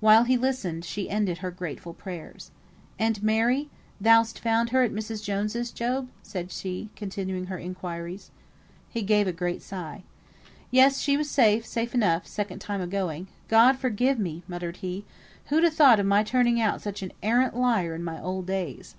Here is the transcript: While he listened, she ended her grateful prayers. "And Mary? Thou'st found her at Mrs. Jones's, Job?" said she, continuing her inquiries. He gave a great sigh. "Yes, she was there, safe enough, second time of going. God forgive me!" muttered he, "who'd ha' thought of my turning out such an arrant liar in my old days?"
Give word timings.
While 0.00 0.24
he 0.24 0.36
listened, 0.36 0.84
she 0.84 1.08
ended 1.08 1.38
her 1.38 1.52
grateful 1.52 1.94
prayers. 1.94 2.50
"And 2.98 3.22
Mary? 3.22 3.70
Thou'st 4.02 4.40
found 4.40 4.70
her 4.70 4.82
at 4.82 4.90
Mrs. 4.90 5.22
Jones's, 5.22 5.70
Job?" 5.70 6.08
said 6.24 6.50
she, 6.50 6.90
continuing 6.96 7.46
her 7.46 7.56
inquiries. 7.56 8.32
He 8.88 9.02
gave 9.02 9.28
a 9.28 9.32
great 9.32 9.62
sigh. 9.62 10.02
"Yes, 10.72 10.98
she 11.00 11.16
was 11.16 11.32
there, 11.36 11.62
safe 11.62 11.94
enough, 11.94 12.26
second 12.26 12.58
time 12.58 12.80
of 12.80 12.90
going. 12.90 13.28
God 13.46 13.78
forgive 13.78 14.18
me!" 14.18 14.42
muttered 14.48 14.78
he, 14.78 15.04
"who'd 15.50 15.62
ha' 15.62 15.72
thought 15.72 16.00
of 16.00 16.06
my 16.06 16.24
turning 16.24 16.60
out 16.60 16.80
such 16.82 17.00
an 17.02 17.12
arrant 17.22 17.54
liar 17.56 17.94
in 17.94 18.02
my 18.02 18.20
old 18.20 18.46
days?" 18.46 18.96